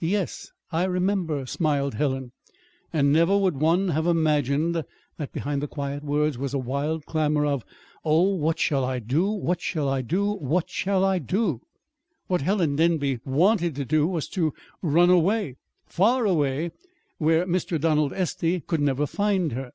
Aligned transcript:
"Yes, 0.00 0.52
I 0.72 0.84
remember," 0.84 1.44
smiled 1.44 1.92
Helen. 1.96 2.32
And 2.94 3.12
never 3.12 3.36
would 3.36 3.58
one 3.60 3.88
have 3.90 4.06
imagined 4.06 4.82
that 5.18 5.34
behind 5.34 5.60
the 5.60 5.68
quiet 5.68 6.02
words 6.02 6.38
was 6.38 6.54
a 6.54 6.58
wild 6.58 7.04
clamor 7.04 7.44
of 7.44 7.62
"Oh, 8.02 8.22
what 8.36 8.58
shall 8.58 8.86
I 8.86 9.00
do 9.00 9.26
what 9.28 9.60
shall 9.60 9.86
I 9.86 10.00
do 10.00 10.32
what 10.32 10.70
shall 10.70 11.04
I 11.04 11.18
do?" 11.18 11.60
What 12.26 12.40
Helen 12.40 12.76
Denby 12.76 13.18
wanted 13.26 13.74
to 13.74 13.84
do 13.84 14.06
was 14.06 14.28
to 14.28 14.54
run 14.80 15.10
away 15.10 15.56
far 15.84 16.24
away, 16.24 16.70
where 17.18 17.44
Mr. 17.44 17.78
Donald 17.78 18.12
Estey 18.14 18.60
could 18.66 18.80
never 18.80 19.06
find 19.06 19.52
her. 19.52 19.72